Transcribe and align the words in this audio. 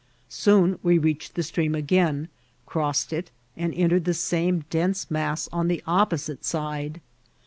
Soon 0.29 0.79
we 0.81 0.97
reached 0.97 1.35
the 1.35 1.43
stream 1.43 1.75
again, 1.75 2.27
crossed 2.65 3.13
it, 3.13 3.29
and 3.55 3.71
entered 3.75 4.05
the 4.05 4.15
same 4.15 4.65
dense 4.71 5.11
mass 5.11 5.47
on 5.53 5.67
the 5.67 5.83
opposite 5.85 6.43
side. 6.43 6.99